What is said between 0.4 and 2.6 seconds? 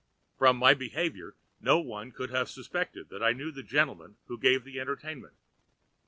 my behavior no one could have